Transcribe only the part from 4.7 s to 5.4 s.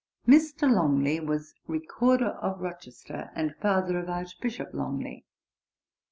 Longley.